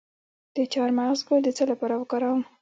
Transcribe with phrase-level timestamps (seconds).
[0.55, 2.41] د چارمغز ګل د څه لپاره وکاروم؟